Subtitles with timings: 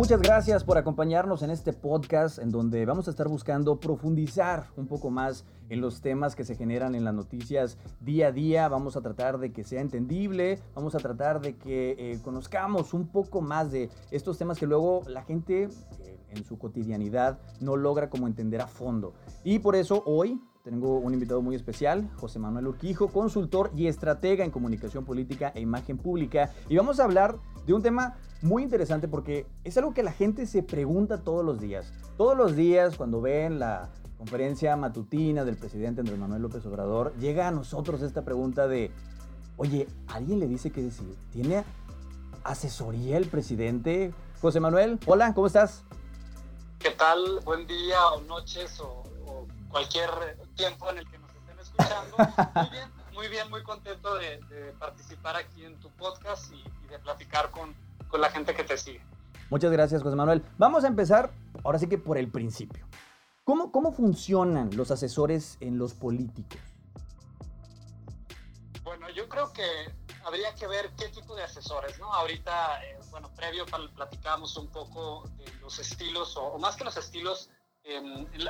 [0.00, 4.86] muchas gracias por acompañarnos en este podcast en donde vamos a estar buscando profundizar un
[4.86, 8.66] poco más en los temas que se generan en las noticias día a día.
[8.68, 13.08] Vamos a tratar de que sea entendible, vamos a tratar de que eh, conozcamos un
[13.08, 18.08] poco más de estos temas que luego la gente eh, en su cotidianidad no logra
[18.08, 19.12] como entender a fondo.
[19.44, 24.44] Y por eso hoy tengo un invitado muy especial, José Manuel Urquijo, consultor y estratega
[24.44, 26.52] en comunicación política e imagen pública.
[26.68, 27.38] Y vamos a hablar
[27.70, 31.60] de un tema muy interesante porque es algo que la gente se pregunta todos los
[31.60, 31.92] días.
[32.16, 37.46] Todos los días cuando ven la conferencia matutina del presidente Andrés Manuel López Obrador, llega
[37.46, 38.90] a nosotros esta pregunta de,
[39.56, 41.16] oye, ¿alguien le dice qué decir?
[41.32, 41.64] ¿Tiene
[42.42, 44.12] asesoría el presidente?
[44.42, 45.84] José Manuel, hola, ¿cómo estás?
[46.80, 47.40] ¿Qué tal?
[47.44, 49.04] Buen día o noches o,
[49.68, 50.10] cualquier
[50.56, 52.16] tiempo en el que nos estén escuchando.
[52.56, 54.38] Muy bien, muy bien, muy contento de,
[54.78, 57.74] participar aquí en tu podcast y, de platicar con,
[58.08, 59.02] con, la gente que te sigue.
[59.50, 60.42] Muchas gracias, José Manuel.
[60.56, 61.30] Vamos a empezar
[61.62, 62.86] ahora sí que por el principio.
[63.44, 66.58] ¿Cómo, cómo funcionan los asesores en los políticos?
[68.84, 69.66] Bueno, yo creo que
[70.24, 72.10] habría que ver qué tipo de asesores, ¿no?
[72.10, 77.50] Ahorita, eh, bueno, previo platicábamos un poco de los estilos, o, más que los estilos,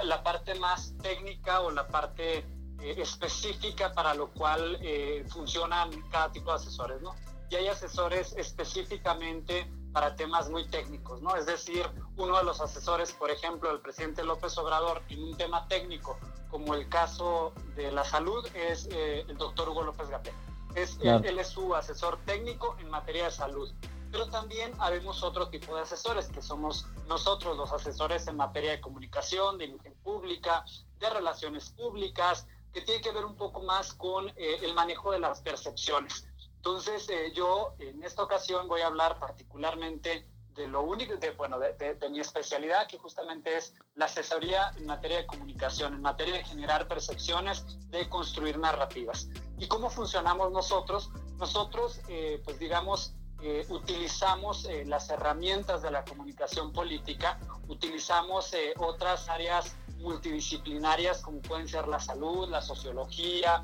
[0.05, 2.47] la, parte más técnica o la parte
[2.83, 7.15] eh, específica para lo cual eh, funcionan cada tipo de asesores, ¿no?
[7.51, 11.35] Y hay asesores específicamente para temas muy técnicos, ¿no?
[11.37, 11.85] Es decir,
[12.17, 16.75] uno de los asesores, por ejemplo, el presidente López Obrador, en un tema técnico, como
[16.75, 20.35] el caso de la salud, es el doctor Hugo López Gatel.
[20.75, 23.73] Es, él, es su asesor técnico en materia de salud.
[24.11, 28.81] Pero también habemos otro tipo de asesores, que somos nosotros los asesores en materia de
[28.81, 30.65] comunicación, de imagen pública,
[30.99, 35.21] de relaciones públicas, que tiene que ver un poco más con eh, el manejo de
[35.21, 36.27] las percepciones.
[36.57, 41.59] Entonces, eh, yo en esta ocasión voy a hablar particularmente de lo único, de, bueno,
[41.59, 46.45] de, mi especialidad, que justamente es la asesoría en materia de comunicación, en materia de
[46.45, 49.29] generar percepciones, de construir narrativas.
[49.59, 51.11] ¿Y cómo funcionamos nosotros?
[51.39, 57.39] Nosotros, eh, pues digamos, eh, utilizamos eh, las herramientas de la comunicación política,
[57.69, 63.63] utilizamos otras áreas multidisciplinarias como pueden ser la salud, la sociología,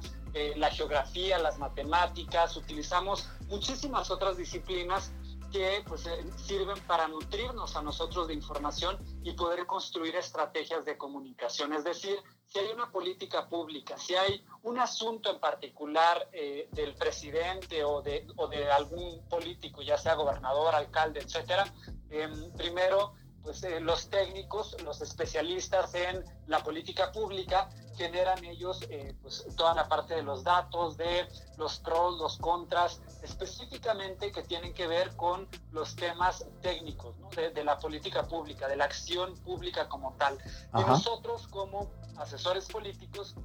[0.56, 5.10] la geografía, las matemáticas, utilizamos muchísimas otras disciplinas
[5.52, 10.96] que pues, eh, sirven para nutrirnos a nosotros de información y poder construir estrategias de
[10.96, 11.72] comunicación.
[11.72, 16.94] Es decir, si hay una política pública, si hay un asunto en particular eh, del
[16.94, 21.64] presidente o de, o de algún político, ya sea gobernador, alcalde, etcétera,
[22.10, 23.14] em, primero
[23.46, 29.72] pues, eh, los técnicos, los especialistas en la política pública, generan ellos eh, pues, toda
[29.72, 35.14] la parte de los datos, de los pros, los contras, específicamente que tienen que ver
[35.14, 40.36] con los temas técnicos de, la política pública, de la acción pública como tal.
[40.76, 43.36] Y nosotros como asesores políticos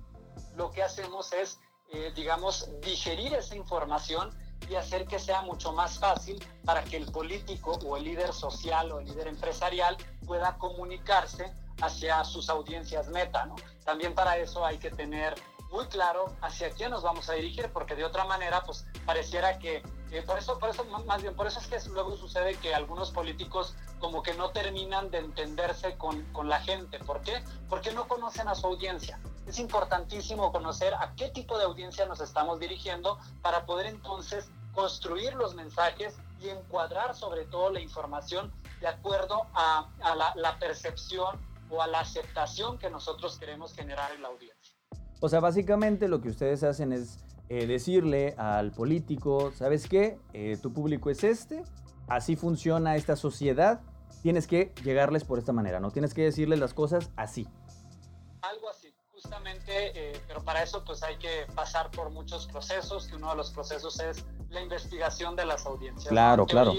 [0.56, 1.60] lo que hacemos es,
[1.92, 4.36] eh, digamos, digerir esa información
[4.70, 8.92] y hacer que sea mucho más fácil para que el político o el líder social
[8.92, 13.56] o el líder empresarial pueda comunicarse hacia sus audiencias meta, ¿no?
[13.84, 15.36] También para eso hay que tener
[15.72, 19.82] muy claro hacia quién nos vamos a dirigir, porque de otra manera, pues pareciera que,
[20.26, 23.76] por eso, por eso, más bien, por eso es que luego sucede que algunos políticos
[24.00, 27.00] como que no terminan de entenderse con, con la gente.
[27.00, 27.42] ¿Por qué?
[27.70, 29.20] Porque no conocen a su audiencia.
[29.48, 35.34] Es importantísimo conocer a qué tipo de audiencia nos estamos dirigiendo para poder entonces construir
[35.34, 41.40] los mensajes y encuadrar sobre todo la información de acuerdo a, a la, la percepción
[41.70, 44.76] o a la aceptación que nosotros queremos generar en la audiencia.
[45.20, 47.20] O sea, básicamente lo que ustedes hacen es
[47.50, 50.18] eh, decirle al político, ¿sabes qué?
[50.34, 51.64] Eh, tu público es este,
[52.08, 53.82] así funciona esta sociedad,
[54.24, 55.92] tienes que llegarles por esta manera, ¿no?
[55.92, 57.48] Tienes que decirles las cosas así.
[58.42, 58.91] Algo así,
[59.22, 63.36] justamente, eh, pero para eso pues hay que pasar por muchos procesos, que uno de
[63.36, 66.10] los procesos es la investigación de las audiencias.
[66.10, 66.74] Claro, claro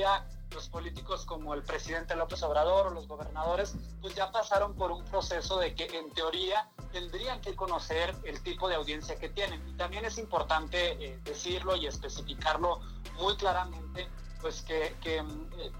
[0.53, 5.03] los políticos como el presidente López Obrador o los gobernadores, pues ya pasaron por un
[5.05, 9.67] proceso de que en teoría tendrían que conocer el tipo de audiencia que tienen.
[9.69, 12.81] Y también es importante eh, decirlo y especificarlo
[13.19, 14.09] muy claramente,
[14.41, 15.25] pues que, que eh,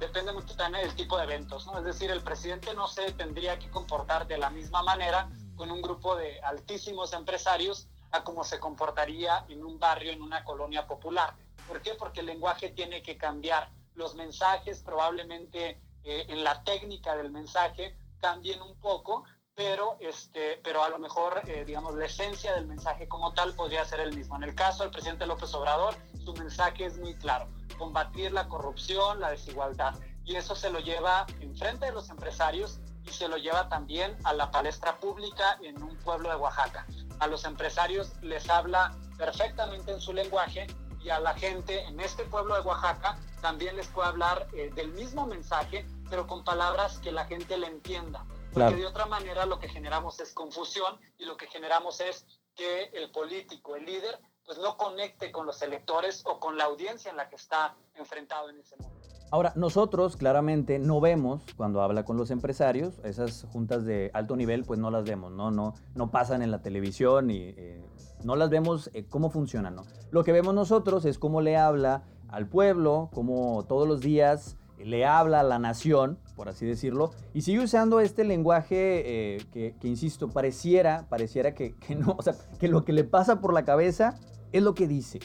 [0.01, 1.79] depende mucho también del tipo de eventos, ¿no?
[1.79, 5.83] Es decir, el presidente no se tendría que comportar de la misma manera con un
[5.83, 11.35] grupo de altísimos empresarios a como se comportaría en un barrio, en una colonia popular.
[11.67, 11.95] ¿Por qué?
[11.95, 17.97] Porque el lenguaje tiene que cambiar los mensajes probablemente eh, en la técnica del mensaje
[18.21, 23.09] cambien un poco, pero, este, pero a lo mejor, eh, digamos, la esencia del mensaje
[23.09, 24.37] como tal podría ser el mismo.
[24.37, 25.95] En el caso del presidente López Obrador,
[26.25, 29.95] su mensaje es muy claro, combatir la corrupción, la desigualdad.
[30.25, 32.79] y eso se lo lleva enfrente de los empresarios
[33.13, 36.87] y se lo lleva también a la palestra pública en un pueblo de Oaxaca.
[37.19, 40.67] A los empresarios les habla perfectamente en su lenguaje
[41.03, 44.93] y a la gente en este pueblo de Oaxaca también les puede hablar eh, del
[44.93, 48.25] mismo mensaje, pero con palabras que la gente le entienda.
[48.55, 52.85] Porque de otra manera lo que generamos es confusión y lo que generamos es que
[52.95, 57.19] el político, el líder, pues no conecte con los electores o con la audiencia en
[57.19, 58.92] la que está enfrentado en ese momento.
[59.33, 64.65] Ahora, nosotros claramente no vemos cuando habla con los empresarios, esas juntas de alto nivel,
[64.65, 67.83] pues no las vemos, no, no, no pasan en la televisión y eh,
[68.25, 69.85] no las vemos eh, cómo funcionan, ¿no?
[70.11, 75.07] Lo que vemos nosotros es cómo le habla al pueblo, cómo todos los días le
[75.07, 80.29] habla a la nación, por así decirlo, y sigue usando este lenguaje eh, que, insisto,
[80.29, 84.19] pareciera, pareciera que, que no, o sea, que lo que le pasa por la cabeza
[84.53, 85.21] es lo que dice.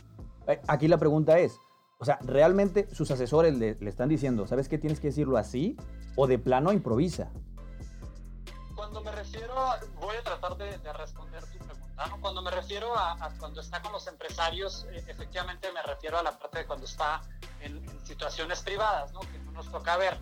[0.65, 1.59] Aquí la pregunta es,
[1.99, 4.77] o sea, realmente sus asesores le, están diciendo, ¿sabes qué?
[4.77, 5.75] Tienes que decirlo así
[6.15, 7.31] o de plano improvisa.
[8.75, 9.55] Cuando me refiero,
[9.99, 12.21] voy a tratar de, responder tu pregunta, ¿no?
[12.21, 16.37] Cuando me refiero a, cuando está con los empresarios, eh, efectivamente me refiero a la
[16.37, 17.21] parte de cuando está
[17.61, 19.21] en, situaciones privadas, ¿no?
[19.21, 20.17] Que no nos toca ver.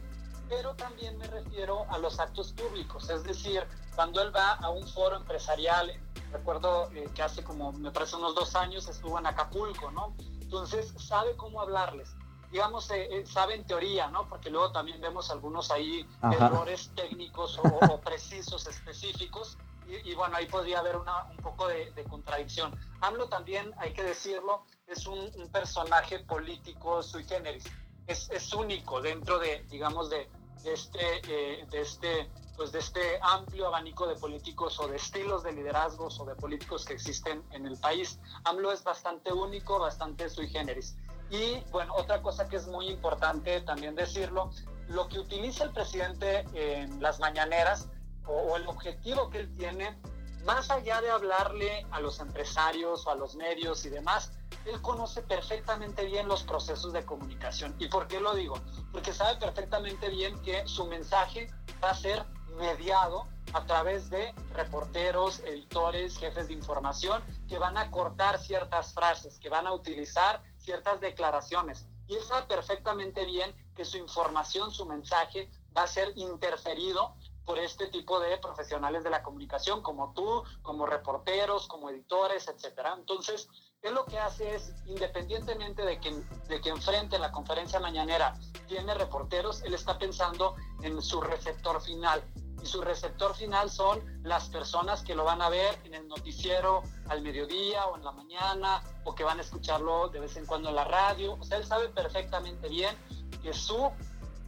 [0.47, 3.63] Pero también me refiero a los actos públicos, es decir,
[3.95, 5.91] cuando él va a un foro empresarial,
[6.31, 10.15] recuerdo eh, que hace como, me parece unos dos años, estuvo en Acapulco, ¿no?
[10.45, 12.15] Entonces, sabe cómo hablarles.
[12.51, 14.29] Digamos, eh, eh, sabe en teoría, ¿no?
[14.29, 19.57] Porque luego también vemos algunos ahí errores técnicos o, precisos, específicos.
[20.03, 22.75] Y, bueno, ahí podría haber una, un poco de, contradicción.
[23.01, 27.65] AMLO también, hay que decirlo, es un, personaje político sui generis.
[28.07, 30.29] Es, es, único dentro de, digamos, de,
[30.63, 35.51] este, eh, de, este, pues de este amplio abanico de políticos o de estilos de
[35.51, 38.19] liderazgos o de políticos que existen en el país.
[38.43, 40.95] AMLO es bastante único, bastante sui generis.
[41.29, 44.51] Y bueno, otra cosa que es muy importante también decirlo,
[44.87, 47.89] lo que utiliza el presidente en las mañaneras
[48.27, 49.97] o, el objetivo que él tiene,
[50.45, 54.31] más allá de hablarle a los empresarios o a los medios y demás,
[54.65, 57.75] él conoce perfectamente bien los procesos de comunicación.
[57.79, 58.55] ¿Y por qué lo digo?
[58.91, 61.51] Porque sabe perfectamente bien que su mensaje
[61.83, 62.23] va a ser
[62.55, 69.39] mediado a través de reporteros, editores, jefes de información que van a cortar ciertas frases,
[69.39, 71.87] que van a utilizar ciertas declaraciones.
[72.07, 77.15] Y él sabe perfectamente bien que su información, su mensaje va a ser interferido
[77.45, 82.95] por este tipo de profesionales de la comunicación, como tú, como reporteros, como editores, etcétera.
[82.97, 83.47] Entonces,
[83.83, 86.11] él lo que hace es, independientemente de que,
[86.47, 88.35] de que enfrente la conferencia mañanera
[88.67, 92.23] tiene reporteros, él está pensando en su receptor final.
[92.65, 96.81] Y su receptor final son las personas que lo van a ver en el noticiero
[97.09, 100.69] al mediodía o en la mañana, o que van a escucharlo de vez en cuando
[100.69, 101.37] en la radio.
[101.39, 102.97] O sea, él sabe perfectamente bien
[103.43, 103.91] que su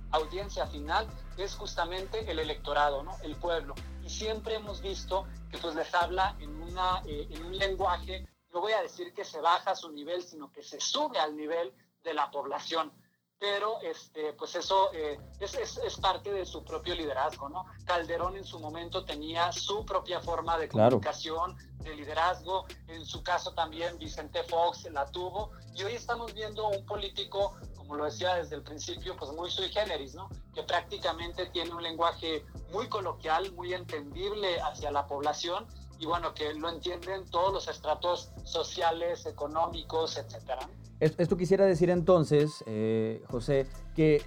[0.09, 3.15] audiencia final es justamente el electorado, ¿no?
[3.21, 3.75] el pueblo.
[4.03, 8.61] Y siempre hemos visto que pues les habla en, una, eh, en un lenguaje, no
[8.61, 11.71] voy a decir que se baja a su nivel, sino que se sube al nivel
[12.03, 12.91] de la población.
[13.39, 17.65] Pero este, pues eso eh, es, es, es, parte de su propio liderazgo, ¿no?
[17.85, 22.65] Calderón en su momento tenía su propia forma de comunicación, de liderazgo.
[22.87, 25.51] En su caso también Vicente Fox la tuvo.
[25.75, 27.55] Y hoy estamos viendo un político
[27.87, 30.29] como lo decía desde el principio, pues muy sui generis, ¿no?
[30.53, 35.65] Que prácticamente tiene un lenguaje muy coloquial, muy entendible hacia la población
[35.97, 40.67] y bueno, que lo entienden todos los estratos sociales, económicos, etcétera.
[40.99, 44.23] Esto quisiera decir entonces, eh, José, que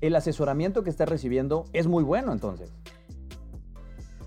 [0.00, 2.70] el asesoramiento que está recibiendo es muy bueno entonces.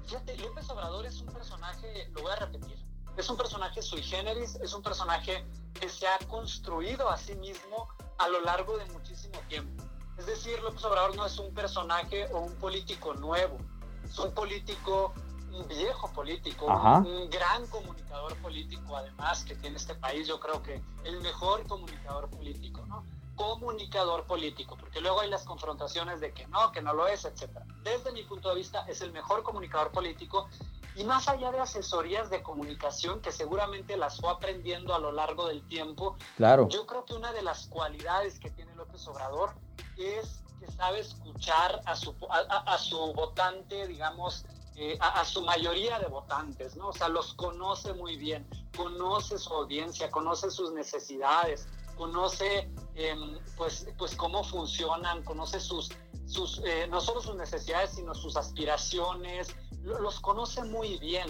[0.05, 2.75] Fíjate, López Obrador es un personaje, lo voy a repetir,
[3.15, 5.45] es un personaje sui generis, es un personaje
[5.79, 9.83] que se ha construido a sí mismo a lo largo de muchísimo tiempo.
[10.17, 13.57] Es decir, López Obrador no es un personaje o un político nuevo,
[14.03, 15.13] es un político,
[15.53, 20.82] un viejo político, un, gran comunicador político además que tiene este país, yo creo que
[21.03, 23.06] el mejor comunicador político, ¿no?
[23.36, 27.50] Comunicador político, porque luego hay las confrontaciones de que no, que no lo es, etc.
[27.84, 30.50] Desde mi punto de vista es el mejor comunicador político
[30.96, 35.48] y más allá de asesorías de comunicación que seguramente las fue aprendiendo a lo largo
[35.48, 36.68] del tiempo, claro.
[36.68, 39.53] yo creo que una de las cualidades que tiene López Obrador
[39.98, 44.46] es que sabe escuchar a su, a, su votante, digamos,
[44.81, 46.88] eh, a, su mayoría de votantes, ¿no?
[46.88, 51.67] O sea, los conoce muy bien, conoce su audiencia, conoce sus necesidades,
[51.98, 55.89] conoce em, pues, pues cómo funcionan, conoce sus,
[56.27, 61.27] sus eh, no solo sus necesidades, sino sus aspiraciones, los conoce muy bien.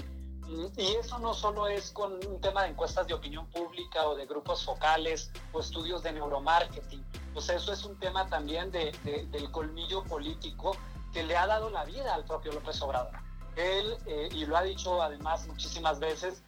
[0.77, 4.27] Y eso no solo es con un tema de encuestas de opinión pública o de
[4.27, 7.03] grupos focales o estudios de neuromarketing.
[7.33, 8.91] pues eso es un tema también de,
[9.31, 10.77] del colmillo político
[11.11, 13.28] que le ha dado la vida al propio López Obrador.
[13.55, 16.43] Él, eh, y lo ha dicho además muchísimas veces,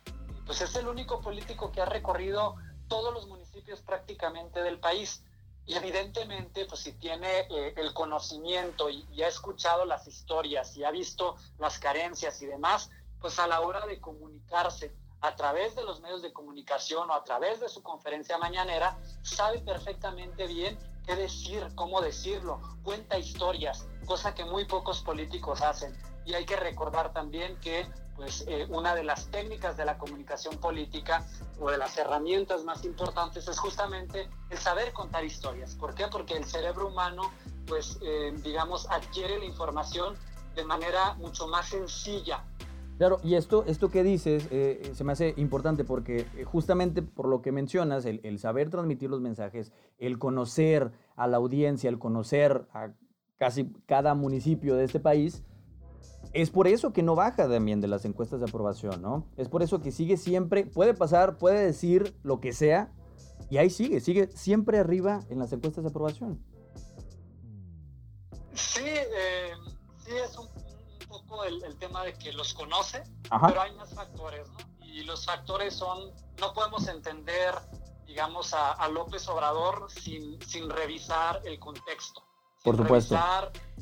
[0.45, 2.55] pues es el único político que ha recorrido
[2.87, 5.23] todos los municipios prácticamente del país.
[5.65, 10.91] Y evidentemente, pues si tiene eh, el conocimiento y, ha escuchado las historias y ha
[10.91, 12.89] visto las carencias y demás,
[13.19, 17.23] pues a la hora de comunicarse a través de los medios de comunicación o a
[17.23, 24.33] través de su conferencia mañanera, sabe perfectamente bien qué decir, cómo decirlo, cuenta historias, cosa
[24.33, 25.95] que muy pocos políticos hacen.
[26.25, 27.85] Y hay que recordar también que
[28.15, 31.25] pues, eh, una de las técnicas de la comunicación política
[31.59, 35.75] o de las herramientas más importantes es justamente el saber contar historias.
[35.75, 36.05] ¿Por qué?
[36.11, 37.31] Porque el cerebro humano,
[37.65, 40.15] pues, eh, digamos, adquiere la información
[40.55, 42.43] de manera mucho más sencilla.
[42.97, 47.41] Claro, y esto, esto que dices eh, se me hace importante porque justamente por lo
[47.41, 52.67] que mencionas, el, el saber transmitir los mensajes, el conocer a la audiencia, el conocer
[52.73, 52.89] a
[53.39, 55.43] casi cada municipio de este país,
[56.33, 59.27] es por eso que no baja también de las encuestas de aprobación, ¿no?
[59.37, 62.91] Es por eso que sigue siempre, puede pasar, puede decir lo que sea,
[63.49, 66.43] y ahí sigue, sigue siempre arriba en las encuestas de aprobación.
[68.53, 69.51] Sí, eh,
[69.97, 70.47] sí es un,
[71.07, 74.57] poco el, tema de que los conoce, pero hay más factores, ¿no?
[74.85, 77.55] Y los factores son, no podemos entender,
[78.05, 82.23] digamos, a, a López Obrador sin, sin revisar el contexto.
[82.63, 83.17] Por supuesto.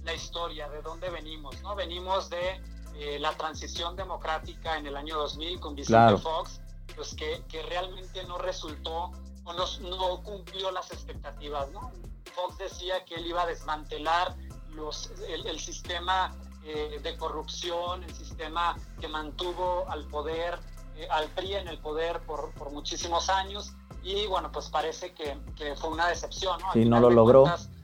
[0.03, 1.75] La historia, de dónde venimos, ¿no?
[1.75, 2.61] Venimos de
[2.95, 6.61] eh, la transición democrática en el año 2000 con Vicente Fox,
[6.95, 9.11] pues que, que, realmente no resultó
[9.43, 11.91] o no, no, cumplió las expectativas, ¿no?
[12.35, 14.35] Fox decía que él iba a desmantelar
[14.71, 20.59] los, el, sistema eh, de corrupción, el sistema que mantuvo al poder,
[20.95, 25.37] eh, al PRI en el poder por, por, muchísimos años, y bueno, pues parece que,
[25.55, 26.73] que fue una decepción, ¿no?
[26.73, 27.78] Sí, no lo logró exacto,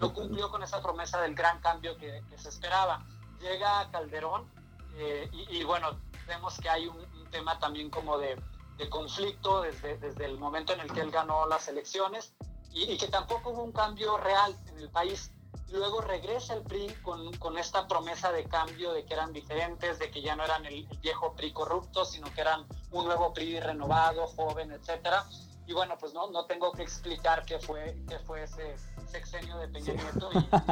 [0.00, 3.04] no cumplió con esa promesa del gran cambio que, se esperaba.
[3.40, 4.48] Llega Calderón
[4.96, 8.40] eh, y, bueno, vemos que hay un, tema también como de,
[8.88, 12.32] conflicto desde, desde el momento en el que él ganó las elecciones
[12.72, 15.30] y, que tampoco hubo un cambio real en el país.
[15.70, 20.10] Luego regresa el PRI con, con, esta promesa de cambio, de que eran diferentes, de
[20.10, 24.26] que ya no eran el, viejo PRI corrupto, sino que eran un nuevo PRI renovado,
[24.28, 25.26] joven, etcétera
[25.68, 28.74] y bueno, pues no, no tengo que explicar qué fue, qué fue ese
[29.08, 30.30] sexenio de Peña Nieto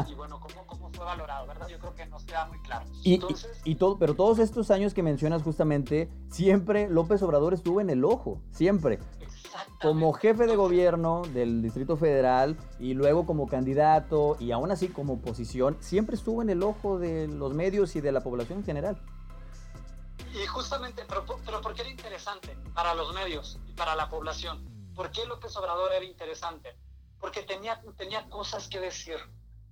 [0.08, 1.68] y, bueno, cómo, cómo, fue valorado, ¿verdad?
[1.68, 2.86] Yo creo que nos queda muy claro.
[3.02, 3.20] Y,
[3.64, 8.04] y, todo, pero todos estos años que mencionas justamente, siempre López Obrador estuvo en el
[8.04, 8.98] ojo, siempre.
[9.80, 15.14] Como jefe de gobierno del Distrito Federal y luego como candidato y aún así como
[15.14, 19.00] oposición, siempre estuvo en el ojo de los medios y de la población en general.
[20.34, 24.76] Y justamente, pero, pero ¿por qué era interesante para los medios y para la población?
[24.94, 26.74] ¿Por qué López Obrador era interesante?
[27.20, 29.16] Porque tenía, tenía cosas que decir.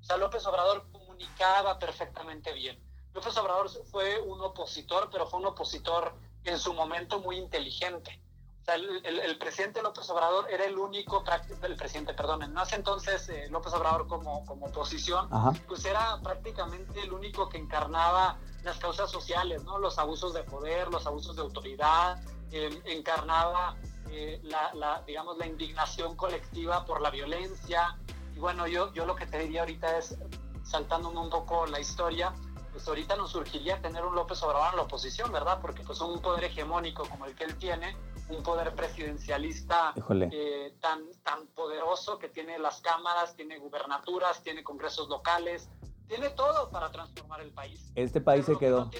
[0.01, 2.79] O sea, López Obrador comunicaba perfectamente bien.
[3.13, 8.21] López Obrador fue un opositor, pero fue un opositor en su momento muy inteligente.
[8.61, 11.23] O sea, el, presidente López Obrador era el único,
[11.63, 15.29] el presidente, perdón, en ese entonces eh, López Obrador como, como oposición,
[15.69, 19.79] pues era prácticamente el único que encarnaba las causas sociales, ¿no?
[19.79, 22.23] Los abusos de poder, los abusos de autoridad,
[22.53, 23.77] eh, encarnaba
[24.17, 27.99] eh, la, digamos, la indignación colectiva por la violencia.
[28.37, 30.17] Y bueno, yo, yo lo que te diría ahorita es,
[30.63, 32.33] saltándome un poco la historia,
[32.73, 35.59] pues ahorita nos surgiría tener un López Obrador en la oposición, ¿verdad?
[35.61, 37.97] Porque pues un poder hegemónico como el que él tiene,
[38.29, 39.93] un poder presidencialista
[40.33, 45.69] eh, tan, tan poderoso que tiene las cámaras, tiene gubernaturas, tiene congresos locales,
[46.07, 47.91] tiene todo para transformar el país.
[47.95, 48.91] Este país se quedó.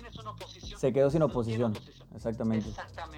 [0.77, 1.77] se quedó sin oposición.
[2.15, 2.69] Exactamente.
[2.69, 3.14] Exactamente.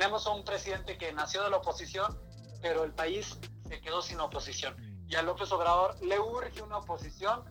[0.00, 2.18] Tenemos a un presidente que nació de la oposición,
[2.62, 3.38] pero el país
[3.68, 4.74] se quedó sin oposición.
[5.06, 7.44] Y a López Obrador le urge una oposición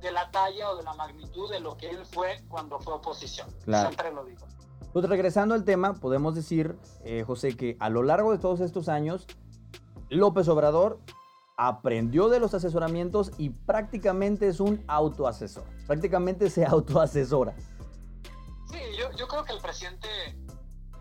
[0.00, 3.48] de la talla o de la magnitud de lo que él fue cuando fue oposición.
[3.64, 4.46] Siempre lo digo.
[4.92, 8.88] Pues regresando al tema, podemos decir, eh, José, que a lo largo de todos estos
[8.88, 9.26] años,
[10.08, 11.00] López Obrador
[11.56, 15.64] aprendió de los asesoramientos y prácticamente es un autoasesor.
[15.88, 17.56] Prácticamente se autoasesora.
[18.70, 20.08] Sí, yo, yo creo que el presidente,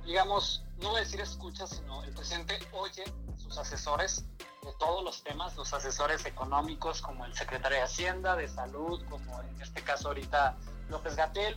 [0.03, 4.25] digamos, no voy a decir escucha, sino el presidente oye a sus asesores
[4.63, 9.41] de todos los temas, los asesores económicos como el secretario de Hacienda, de Salud, como
[9.41, 10.55] en este caso ahorita
[10.89, 11.55] López Gatel,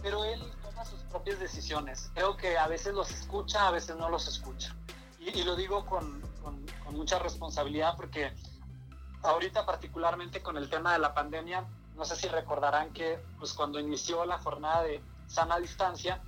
[0.00, 2.10] pero él toma sus propias decisiones.
[2.14, 4.74] Creo que a veces los escucha, a veces no los escucha.
[5.18, 6.62] Y, lo digo con, con,
[6.92, 8.34] mucha responsabilidad porque
[9.22, 11.64] ahorita particularmente con el tema de la pandemia,
[11.96, 16.20] no sé si recordarán que pues cuando inició la jornada de sana distancia,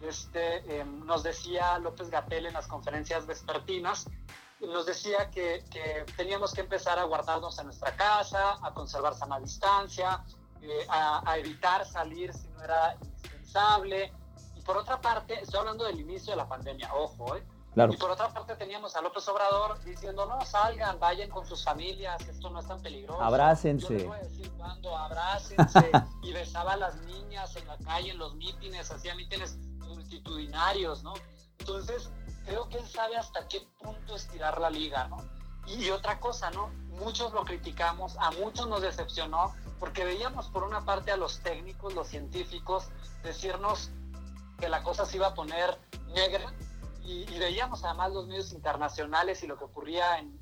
[0.00, 4.06] este, em, nos decía López Gatel en las conferencias vespertinas
[4.66, 5.64] nos decía que,
[6.16, 10.22] teníamos que empezar a guardarnos en nuestra casa, a conservar sana distancia,
[10.62, 14.12] eh, a, evitar salir si no era indispensable.
[14.56, 17.44] Y por otra parte, estoy hablando del inicio de la pandemia, ojo, ¿eh?
[17.76, 22.20] Y por otra parte teníamos a López Obrador diciendo, no, salgan, vayan con sus familias,
[22.28, 23.22] esto no es tan peligroso.
[23.22, 23.86] Abrácense.
[23.86, 25.90] Yo les voy a decir cuándo, abrácense.
[26.22, 29.56] y besaba a las niñas en la calle, en los mítines, hacía mítines
[30.10, 31.14] multitudinarios, ¿no?
[31.58, 32.10] Entonces,
[32.44, 35.18] creo que él sabe hasta qué punto estirar la liga, ¿no?
[35.66, 36.68] Y, otra cosa, ¿no?
[36.98, 41.94] Muchos lo criticamos, a muchos nos decepcionó, porque veíamos por una parte a los técnicos,
[41.94, 42.88] los científicos,
[43.22, 43.90] decirnos
[44.58, 46.52] que la cosa se iba a poner negra,
[47.04, 50.40] y, veíamos además los medios internacionales y lo que ocurría en,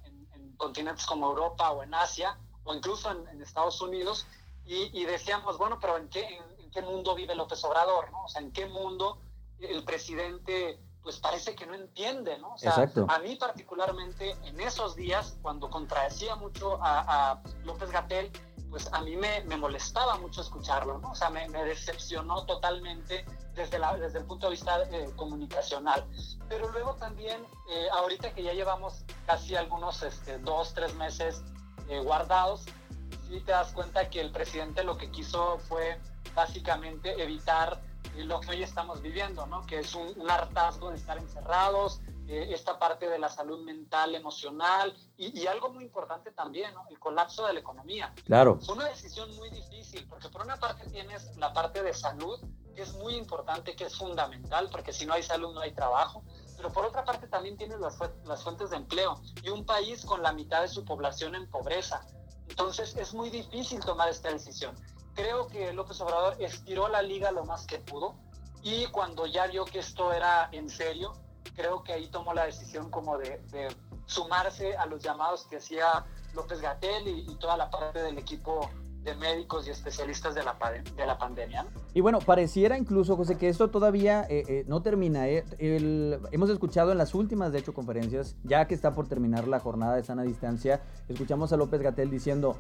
[0.57, 4.27] continentes como Europa o en Asia, o incluso en, Estados Unidos,
[4.65, 8.11] y, decíamos, bueno, pero ¿en qué, en, qué mundo vive López Obrador?
[8.11, 8.25] ¿no?
[8.25, 9.19] O sea, ¿en qué mundo
[9.61, 12.53] el presidente pues parece que no entiende, ¿no?
[12.53, 18.31] O sea, a mí particularmente en esos días, cuando contradecía mucho a, López Gatel,
[18.69, 21.13] pues a mí me, molestaba mucho escucharlo, ¿no?
[21.13, 23.25] O sea, me, decepcionó totalmente
[23.55, 26.05] desde, la, desde el punto de vista eh, comunicacional.
[26.47, 31.43] Pero luego también, eh, ahorita que ya llevamos casi algunos este, dos, tres meses
[31.89, 32.67] eh, guardados,
[33.29, 35.99] sí te das cuenta que el presidente lo que quiso fue
[36.35, 37.81] básicamente evitar
[38.25, 39.65] lo que hoy estamos viviendo, ¿no?
[39.67, 44.95] que es un, hartazgo de estar encerrados, eh, esta parte de la salud mental, emocional
[45.17, 46.85] y, algo muy importante también, ¿no?
[46.91, 48.13] el colapso de la economía.
[48.25, 48.59] Claro.
[48.61, 52.39] Fue una decisión muy difícil, porque por una parte tienes la parte de salud,
[52.75, 56.23] que es muy importante, que es fundamental, porque si no hay salud no hay trabajo,
[56.57, 60.23] pero por otra parte también tienes las, las fuentes de empleo y un país con
[60.23, 62.07] la mitad de su población en pobreza.
[62.49, 64.75] Entonces es muy difícil tomar esta decisión
[65.19, 68.15] creo que López Obrador estiró la liga lo más que pudo
[68.63, 71.13] y cuando ya vio que esto era en serio,
[71.57, 73.41] creo que ahí tomó la decisión como de,
[74.07, 78.71] sumarse a los llamados que hacía López Gatel y, toda la parte del equipo
[79.05, 80.57] de médicos y especialistas de la,
[80.97, 81.67] de la pandemia.
[81.95, 85.29] Y bueno, pareciera incluso, José, que esto todavía eh, eh, no termina.
[85.29, 85.45] Eh.
[85.59, 89.97] hemos escuchado en las últimas, de hecho, conferencias, ya que está por terminar la jornada
[89.97, 92.57] de sana distancia, escuchamos a López Gatel diciendo,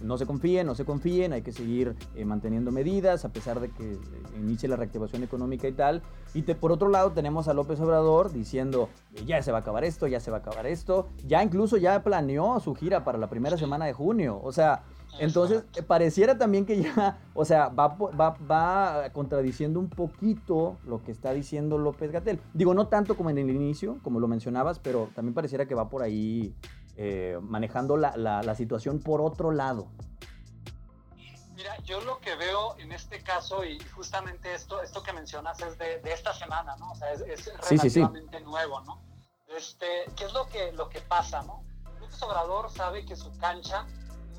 [0.00, 3.98] no se confíen, no se confíen, hay que seguir manteniendo medidas a pesar de que
[4.36, 6.02] inicie la reactivación económica y tal.
[6.34, 8.88] Y por otro lado tenemos a López Obrador diciendo,
[9.26, 11.08] ya se va a acabar esto, ya se va a acabar esto.
[11.26, 14.40] Ya incluso ya planeó su gira para la primera semana de junio.
[14.42, 14.84] O sea...
[15.18, 21.12] Entonces, pareciera también que ya, o sea, va, va, va, contradiciendo un poquito lo que
[21.12, 22.40] está diciendo López Gatel.
[22.54, 25.88] Digo, no tanto como en el inicio, como lo mencionabas, pero también pareciera que va
[25.88, 26.54] por ahí
[26.96, 29.88] eh, manejando la, la, situación por otro lado.
[31.54, 35.78] Mira, yo lo que veo en este caso, y justamente esto, esto que mencionas es
[35.78, 36.92] de, de esta semana, ¿no?
[36.92, 39.02] O sea, es, relativamente nuevo, ¿no?
[39.56, 41.62] Este, ¿Qué es lo que, lo que pasa, no?
[42.00, 43.86] López Obrador sabe que su cancha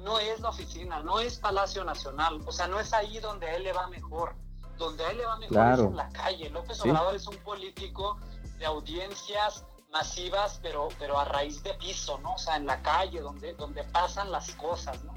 [0.03, 3.55] no es la oficina, no es Palacio Nacional, o sea, no es ahí donde a
[3.55, 4.35] él le va mejor.
[4.77, 6.49] Donde a él le va mejor es en la calle.
[6.49, 8.17] López Obrador es un político
[8.57, 12.33] de audiencias masivas, pero, pero a raíz de piso, ¿no?
[12.33, 15.13] O sea, en la calle, donde, donde pasan las cosas, ¿no?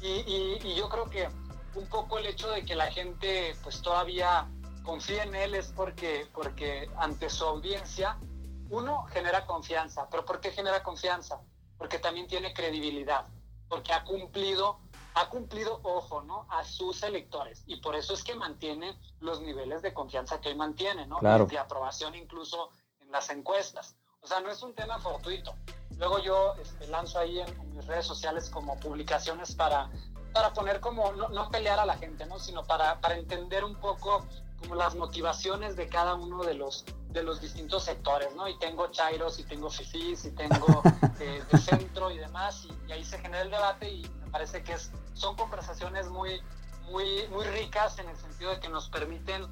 [0.00, 1.28] Y, y, yo creo que
[1.74, 4.48] un poco el hecho de que la gente pues todavía
[4.82, 8.18] confía en él es porque, porque ante su audiencia
[8.68, 10.08] uno genera confianza.
[10.10, 11.40] ¿Pero por qué genera confianza?
[11.78, 13.26] Porque también tiene credibilidad
[13.68, 14.80] porque ha cumplido,
[15.14, 16.46] ha cumplido, ojo, ¿no?
[16.50, 17.62] A sus electores.
[17.66, 21.18] Y por eso es que mantiene los niveles de confianza que hoy mantiene, ¿no?
[21.18, 21.46] Claro.
[21.46, 23.96] de aprobación incluso en las encuestas.
[24.20, 25.54] O sea, no es un tema fortuito.
[25.98, 29.90] Luego yo este, lanzo ahí en, mis redes sociales como publicaciones para,
[30.32, 32.38] para poner como, no, no, pelear a la gente, ¿no?
[32.38, 34.24] Sino para, para entender un poco
[34.64, 38.48] como las motivaciones de cada uno de los, de los distintos sectores, ¿no?
[38.48, 40.82] Y tengo chairos, y tengo fifís, y tengo
[41.20, 44.72] eh, de centro y demás, y, ahí se genera el debate y me parece que
[44.72, 46.40] es, son conversaciones muy,
[46.90, 49.46] muy, muy ricas en el sentido de que nos permiten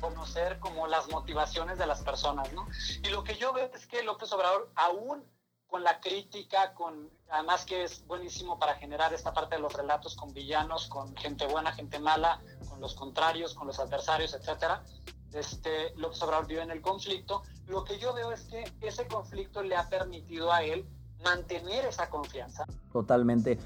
[0.00, 2.68] conocer como las motivaciones de las personas, ¿no?
[3.02, 5.24] Y lo que yo veo es que López Obrador, aún
[5.66, 10.14] con la crítica, con además que es buenísimo para generar esta parte de los relatos
[10.14, 14.84] con villanos, con gente buena, gente mala, con los contrarios, con los adversarios, etcétera.
[15.32, 17.42] Este, López Obrador vive en el conflicto.
[17.66, 20.86] Lo que yo veo es que ese conflicto le ha permitido a él
[21.24, 22.66] mantener esa confianza.
[22.92, 23.58] Totalmente.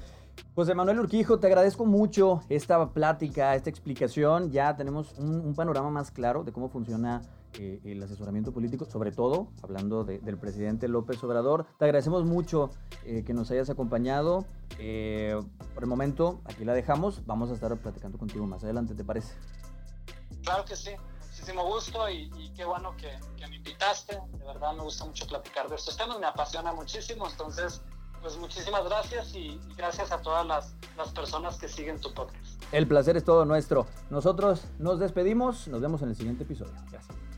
[0.55, 4.51] José Manuel Urquijo, te agradezco mucho esta plática, esta explicación.
[4.51, 7.21] Ya tenemos un, panorama más claro de cómo funciona
[7.53, 11.65] eh, el asesoramiento político, sobre todo hablando del presidente López Obrador.
[11.77, 12.71] Te agradecemos mucho
[13.05, 14.45] eh, que nos hayas acompañado.
[14.79, 15.39] Eh,
[15.73, 17.25] por el momento, aquí la dejamos.
[17.25, 19.33] Vamos a estar platicando contigo más adelante, ¿te parece?
[20.43, 20.91] Claro que sí.
[21.29, 24.19] muchísimo gusto y, qué bueno que, que, me invitaste.
[24.37, 27.27] De verdad me gusta mucho platicar de estos temas, me apasiona muchísimo.
[27.29, 27.81] Entonces,
[28.21, 32.61] pues muchísimas gracias y, gracias a todas las, las personas que siguen tu podcast.
[32.71, 33.87] El placer es todo nuestro.
[34.09, 36.73] Nosotros nos despedimos, nos vemos en el siguiente episodio.
[36.91, 37.28] Gracias.